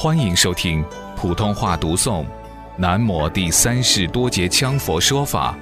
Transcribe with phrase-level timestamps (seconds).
[0.00, 0.84] 欢迎收听
[1.16, 2.24] 普通话读诵
[2.76, 5.58] 《南摩第三世多杰羌佛说法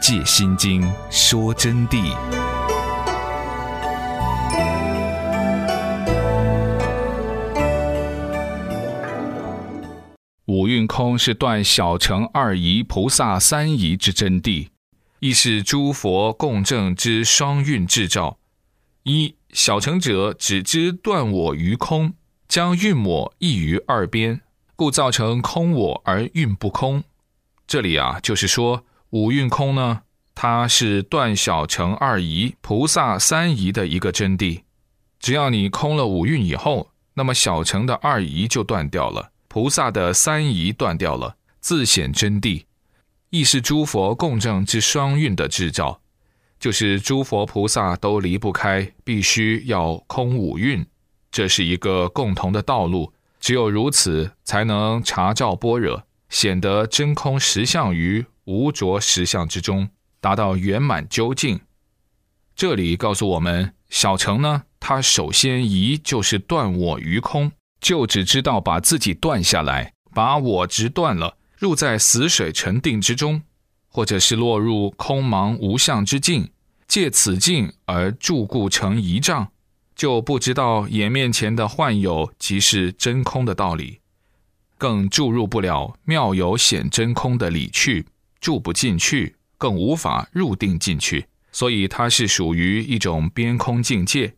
[0.02, 2.12] 借心经》说真谛。
[10.46, 14.66] 五蕴空是断小乘二仪、菩萨三仪之真谛，
[15.20, 18.38] 亦是诸佛共证之双运智照。
[19.04, 22.14] 一小乘者只知断我于空。
[22.48, 24.40] 将运我异于二边，
[24.76, 27.02] 故造成空我而运不空。
[27.66, 30.02] 这里啊，就是说五蕴空呢，
[30.34, 34.62] 它是断小乘二疑、菩萨三疑的一个真谛。
[35.18, 42.64] 只要你空了五蕴以后，那么小乘的二疑就断掉了，菩萨的三疑断掉了，自显真谛，
[43.30, 46.00] 亦是诸佛共证之双运的制造，
[46.60, 50.86] 就是诸佛菩萨都离不开，必须要空五蕴。
[51.30, 59.88] 这是一个共同的道路，只有如此，才能查照般若，显得真空实相于无着实相之中，
[60.20, 61.60] 达到圆满究竟。
[62.54, 73.42] 这里告诉我们，小乘呢，他首先疑就是断我于空，就只知道把自己断下来，把我执断了，入在死水沉定之中，
[73.88, 76.50] 或者是落入空茫无相之境，
[76.88, 79.52] 借此境而住故成仪障。
[79.96, 84.00] 就不知道眼面前的幻有即是真空的道理，
[84.76, 88.06] 更注入不了妙有显真空的理去，
[88.38, 94.34] 住不进去，更无法入定进去，所以它是属于一种边空境界。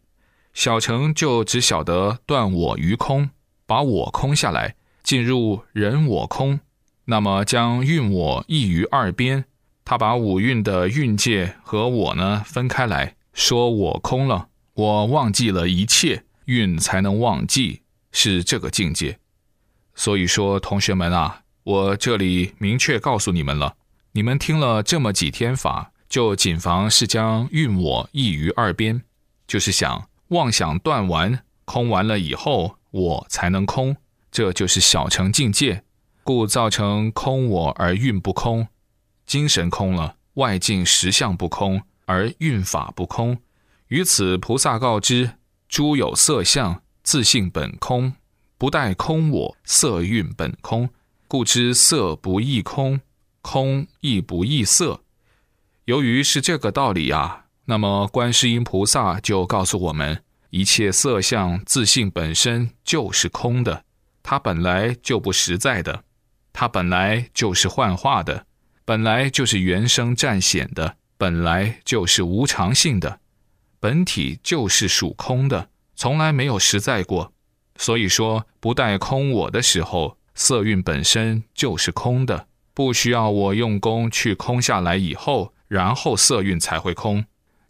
[0.55, 3.31] 小乘就只晓得断我于空，
[3.67, 6.61] 把我空下来，进入人我空，
[7.07, 9.45] 那么将运我异于二边，
[9.85, 14.48] 他把五蕴的蕴界和我呢分开来说我空了。
[14.79, 19.19] 我忘记了一切，运才能忘记，是这个境界。
[19.97, 23.75] 所以说，同学们啊，我这里明确告诉你们了：
[24.13, 29.03] 你们听了这么几天法，就谨防是将运我异于二边，
[29.49, 33.97] 就是想妄想断完空完了以后，我才能空，
[34.31, 35.83] 这就是小乘境界，
[36.23, 38.69] 故造成空我而运不空，
[39.27, 43.37] 精神空了，外境实相不空，而运法不空。
[43.89, 45.33] 于此，菩萨告知：
[45.67, 48.13] 诸有色相，自性本空，
[48.59, 50.91] 不待空我色蕴本空，
[51.27, 53.01] 故知色不异空，
[53.41, 55.01] 空亦不异色。
[55.87, 63.85] 由于是这个道理啊，那么观世音菩萨就告诉我们：一切色相自性本身就是空的，
[64.23, 66.05] 它本来就不实在的，
[66.53, 68.45] 它本来就是幻化的，
[68.85, 73.21] 本来就是原生暂显的，本来就是无常性的。
[73.81, 77.33] 本体就是属空的，从来没有实在过。
[77.77, 87.25] 所以说，不带空我的时候，色蕴本身就是空的，不需要我用功去空下来以后，然后色蕴才会空。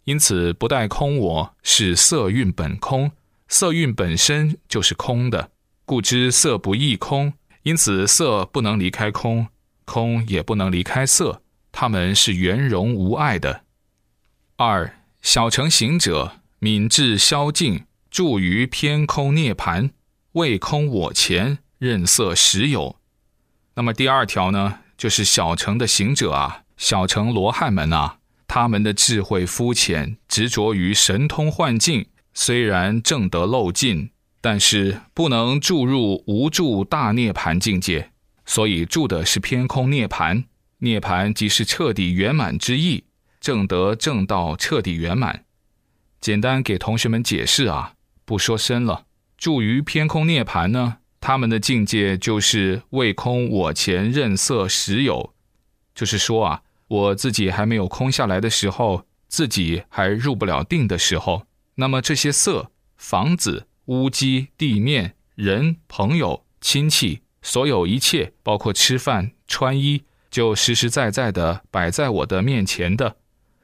[0.05, 3.11] 因此，不带空我是色蕴本空，
[3.47, 5.51] 色蕴本身就是空的，
[5.85, 7.33] 故知色不异空。
[7.63, 9.47] 因此，色不能离开空，
[9.85, 13.65] 空也不能离开色，它们是圆融无碍的。
[14.55, 14.98] 二。
[15.21, 19.91] 小乘行者，敏智消尽，住于偏空涅盘，
[20.31, 22.95] 未空我前，任色实有。
[23.75, 38.11] 那么第二条呢，就是小乘的行者啊，小乘罗汉们啊，他们的智慧肤浅，执着于神通幻境，虽然正得漏尽，但是不能注入无住大涅盘境界，
[38.45, 40.45] 所以住的是偏空涅盘。
[40.79, 43.03] 涅盘即是彻底圆满之意。
[43.39, 45.45] 正得正道彻底圆满，
[46.19, 47.93] 简单给同学们解释啊，
[48.25, 49.05] 不说深了。
[49.37, 55.33] 住于偏空涅盘呢，他们的境界就是未空我前任色实有，
[55.95, 61.43] 就是说啊，我自己还没有空下来的时候，自己还入不了定的时候，
[61.75, 73.15] 那么这些色、房子、屋基、地面、人、朋友、亲戚，所有一切，包括吃饭、穿衣，就实实在在的摆在我的面前的。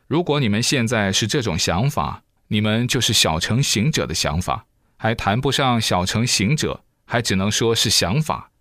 [0.07, 4.65] 如果你们现在是这种想法，你们就是小乘行者的想法，
[4.97, 8.51] 还谈不上小乘行者，还只能说是想法，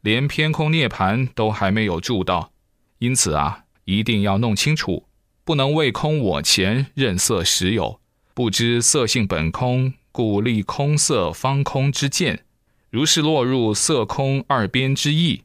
[0.00, 2.52] 连偏空涅盘都还没有住到。
[3.00, 5.04] 因此啊，一定要弄清楚，
[5.44, 8.00] 不能为空我前任色实有，
[8.32, 12.44] 不知色性本空，故立空色方空之见，
[12.90, 15.42] 如是落入色空二边之意。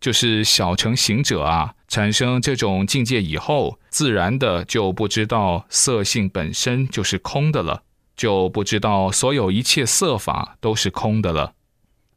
[0.00, 7.82] 就是小乘行者啊，产生这种境界以后，自然的就不知道色性本身就是空的了，
[8.16, 11.54] 就不知道所有一切色法都是空的了。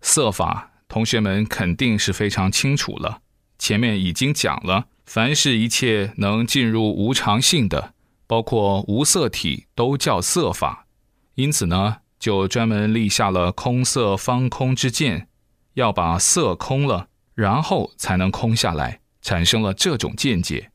[0.01, 3.21] 色法同学们肯定是非常清楚了。
[3.59, 7.93] 前面已经讲了，凡是一切能进入无常性的，
[8.25, 10.85] 包括无色体，都叫色法。
[11.35, 15.27] 因此呢，就专门立下了空色方空之见，
[15.73, 20.71] 要把色空了，然后才能空下来，产生了这种见解。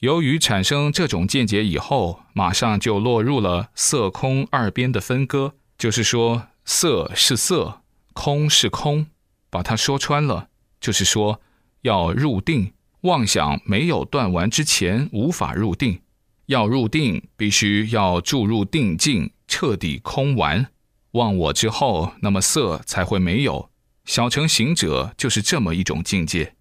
[0.00, 7.82] 由于产生这种见解以后，马上就落入了色空二边的分割，就是说，色是色，
[8.14, 9.08] 空是空，
[9.50, 10.48] 把它说穿了，
[10.80, 11.42] 就是说，
[11.82, 16.00] 要入定，妄想没有断完之前无法入定，
[16.46, 20.68] 要入定，必须要注入定境，彻底空完
[21.12, 23.68] 忘我之后，那么色才会没有。
[24.06, 26.54] 小乘行者就是这么一种境界。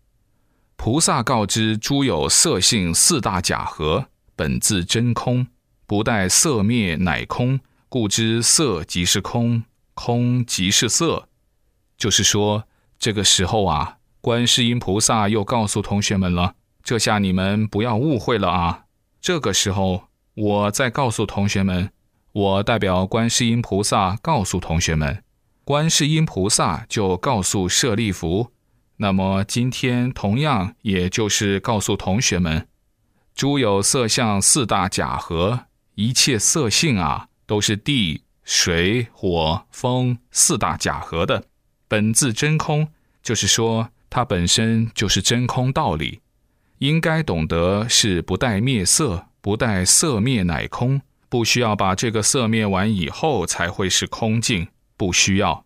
[0.81, 5.45] 菩萨告知诸有色性四大假合，本自真空，
[5.85, 7.59] 不待色灭乃空，
[7.89, 11.27] 故知色即是空，空即是色。
[11.97, 12.63] 就是说，
[12.97, 18.85] 这个时候啊，观世音菩萨又告诉同学们了，这下你们不要误会了啊。
[19.19, 20.03] 这个时候，
[20.33, 21.91] 我再告诉同学们，
[22.31, 25.21] 我代表观世音菩萨告诉同学们，
[25.65, 28.53] 观世音菩萨就告诉舍利弗。
[29.01, 32.67] 那么今天同样也就是告诉同学们，
[33.33, 41.45] 诸有色相四大假合，一切色性啊，都是地、水、火、风四大假合的，
[41.87, 42.89] 本自真空，
[43.23, 46.19] 就是说它本身就是真空道理。
[46.79, 54.67] 应该懂得是不待灭色，不待色灭乃空，不需要把这个色灭完以后才会是空境，
[54.97, 55.63] 不需要。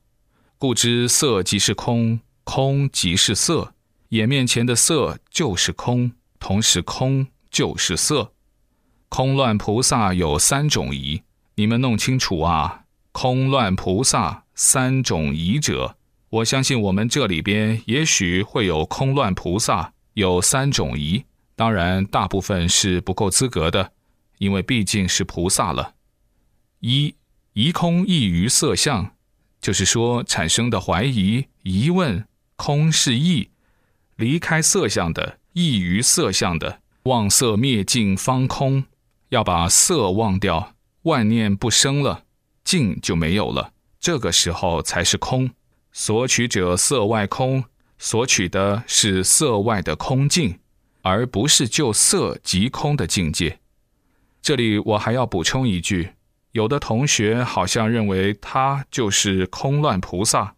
[0.59, 2.19] 故知色即是空。
[2.43, 3.73] 空即是色，
[4.09, 8.33] 眼面前的色就是空，同时空就是色。
[9.09, 11.21] 空乱菩萨有三种疑，
[11.55, 12.85] 你们弄清楚啊！
[13.11, 15.95] 空乱菩萨三种疑者，
[16.29, 21.23] 我相信我们这里边也许会有空乱菩萨有三种疑，
[21.55, 23.91] 当然大部分是不够资格的，
[24.39, 25.93] 因为毕竟是菩萨了。
[26.79, 27.15] 一
[27.53, 29.11] 疑空异于色相，
[29.61, 32.25] 就是说产生的怀疑疑问。
[32.65, 33.49] 空是异，
[34.15, 38.85] 离开色相的，异于色相的，忘色灭尽方空。
[39.27, 42.23] 要把色忘掉，万念不生了，
[42.63, 43.73] 净就没有了。
[43.99, 45.51] 这个时候才是空。
[45.91, 47.65] 所取者色外空，
[47.97, 50.57] 所取的是色外的空境，
[51.01, 53.59] 而不是就色即空的境界。
[54.41, 56.11] 这里我还要补充一句：
[56.53, 60.55] 有的同学好像认为他就是空乱菩萨。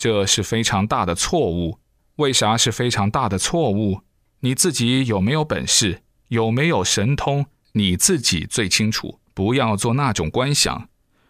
[0.00, 1.78] 这是非常大的错误。
[2.16, 4.00] 为啥是非常大的错误？
[4.40, 6.00] 你自己有没有本事？
[6.28, 7.44] 有没有神通？
[7.72, 9.20] 你自己最清楚。
[9.34, 10.88] 不要做那种观想。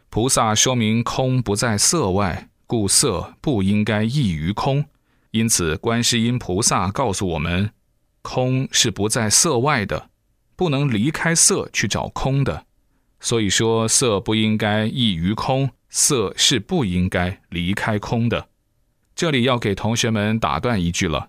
[0.08, 4.84] 菩萨说明空不在色外，故色不应该异于空。
[5.32, 7.72] 因此，观世音菩萨告诉我们，
[8.22, 10.10] 空是不在色外的，
[10.54, 12.66] 不能离开色去找空的。
[13.18, 18.49] 所以说，色不应该异于空，色是不应该离开空的。
[19.20, 21.28] 这里要给同学们打断一句了，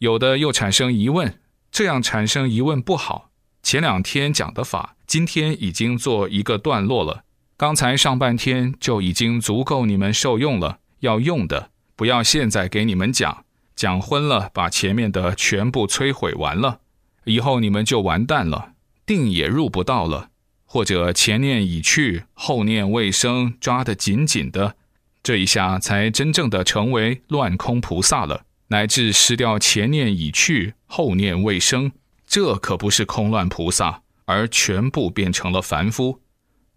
[0.00, 1.40] 有的又产生疑问，
[1.70, 3.30] 这样产生疑问不好。
[3.62, 7.24] 前两天讲的法，今天已经做一个段落了。
[7.56, 16.80] 刚才上半天就已经足够你们受用了，要用的不要现在给你们讲，讲昏了，把前面的全部摧毁完了，
[17.24, 18.72] 以后你们就完蛋了，
[19.06, 20.28] 定也入不到了，
[20.66, 24.76] 或者前念已去，后念未生，抓得紧紧的。
[25.22, 31.92] 这一下才真正的成为乱空菩萨了，乃至失掉前念已去，后念未生，
[32.26, 36.20] 这可不是空乱菩萨，而全部变成了凡夫。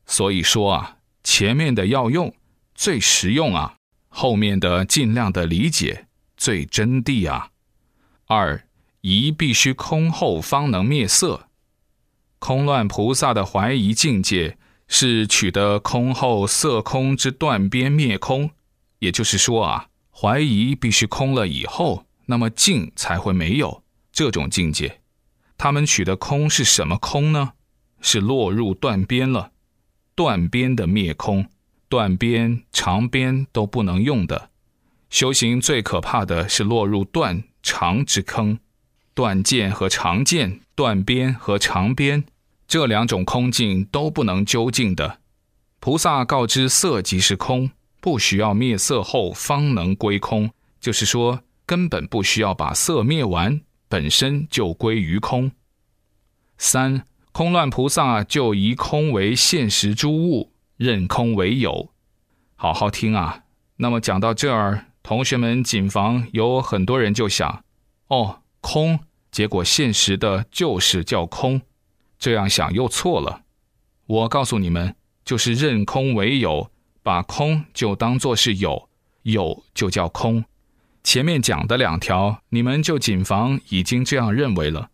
[0.06, 2.36] 所以说啊，前面的要用
[2.76, 3.78] 最实用啊，
[4.10, 6.06] 后面的尽量的理解
[6.38, 7.50] 最真谛啊。
[8.28, 8.68] 二
[9.02, 11.48] 疑必须空后方能灭色，
[12.38, 14.60] 空乱菩萨的怀疑境界。
[14.88, 18.52] 是取得空后色空之断边灭空，
[19.00, 25.02] 也就是说啊，怀疑必须空了以后，那么境才会没有这种境界。
[25.58, 27.54] 他们取的空是什么空呢？
[28.02, 29.52] 是落入断边了，
[30.14, 31.48] 断边的灭空，
[31.90, 34.50] 断边长边都不能用的。
[35.10, 38.60] 修行最可怕的是落入断长之坑，
[39.14, 42.26] 断剑和长剑，断边和长边。
[42.68, 45.20] 这两种空境都不能究竟的。
[45.80, 47.70] 菩萨告知色即是空，
[48.02, 55.52] 不需要灭色后方能归空，就是说根本不需要把色灭完，本身就归于空。
[56.58, 61.90] 三空乱菩萨就以空为现实诸物，认空为有。
[62.56, 63.44] 好好听啊。
[63.78, 67.64] 那么讲到这儿，同学们谨防有很多人就想，
[68.08, 68.98] 哦，空，
[69.32, 71.62] 结果现实的就是叫空，
[72.18, 73.42] 这样想又错了。
[74.08, 78.90] 我告诉你们，就是认空为有，把空就当作是有，
[79.24, 80.46] 有就叫空。
[81.04, 84.90] 前面讲的两条，你们就谨防已经这样认为了。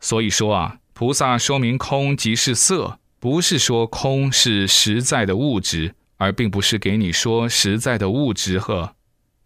[0.00, 8.94] 所以说啊，菩萨说明空即是色，不是说空是实在的物质，而并不是给你说实在的物质和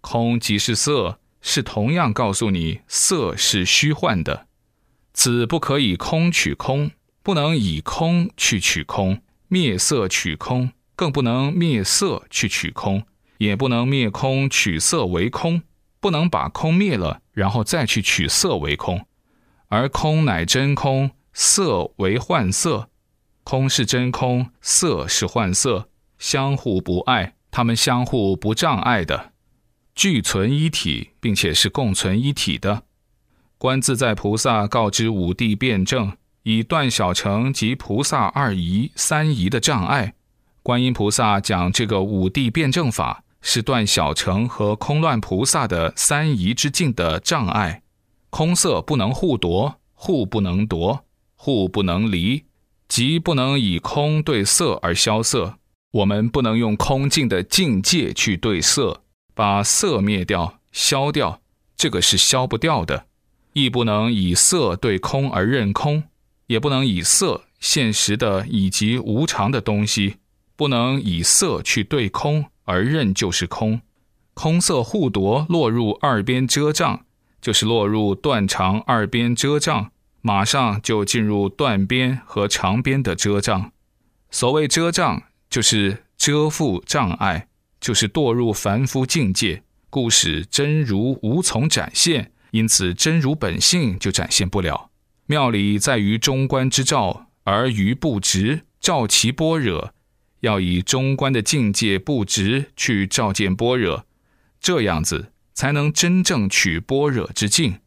[0.02, 4.46] 空即是色，是同样告诉你色是虚幻的。
[5.14, 6.90] 此不可以空取空，
[7.22, 13.04] 不能以空去取空，灭色取空，更不能灭色去取空，
[13.38, 15.62] 也不能灭空取色为空。
[16.00, 19.06] 不能把空灭了，然后再去取色为空，
[19.68, 22.90] 而空乃真空，色为幻色，
[23.44, 25.88] 空是真空，色是幻色，
[26.18, 29.30] 相互不碍，它们相互不障碍的，
[29.94, 32.82] 俱存一体，并且是共存一体的。
[33.56, 40.14] 观自在菩萨告知五地辩证，以断小乘及菩萨二仪、三仪的障碍。
[40.62, 43.24] 观音菩萨讲这个五地辩证法。
[43.44, 47.82] 是断小乘和空乱菩萨的三仪之境的障碍，
[48.30, 52.44] 空色不能互夺，互不能夺，互不能离，
[52.86, 55.58] 即不能以空对色而消色。
[55.90, 59.02] 我们不能用空境的境界去对色，
[59.34, 61.40] 把色灭掉、消掉，
[61.76, 63.06] 这个是消不掉的。
[63.54, 66.04] 亦不能以色对空而认空，
[66.52, 70.16] 也不能以色现实的以及无常的东西，
[70.54, 72.44] 不能以色去对空。
[72.64, 73.80] 而认就是空，
[74.34, 77.04] 空色互夺，落入二边遮障，
[77.40, 79.90] 就是落入断长二边遮障，
[80.20, 83.72] 马上就进入断边和长边的遮障。
[84.30, 87.48] 所谓遮障，就是遮覆障碍，
[87.80, 94.91] 就是堕入凡夫境界，故使真如无从展现，因此真如本性就展现不了。
[95.32, 99.94] 妙理在于中观之照，而于不直，照其般若。
[100.40, 104.04] 要以中观的境界不直去照见般若，
[104.60, 107.78] 这样子才能真正取般若之境。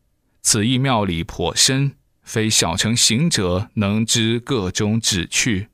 [0.42, 1.92] 此一妙理颇深，
[2.24, 5.68] 非小乘行者能知个中旨趣。